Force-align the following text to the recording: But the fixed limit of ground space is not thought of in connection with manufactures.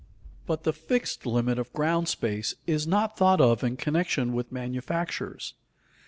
But 0.47 0.63
the 0.63 0.73
fixed 0.73 1.27
limit 1.27 1.59
of 1.59 1.71
ground 1.73 2.07
space 2.07 2.55
is 2.65 2.87
not 2.87 3.15
thought 3.19 3.39
of 3.39 3.63
in 3.63 3.77
connection 3.77 4.33
with 4.33 4.51
manufactures. 4.51 5.53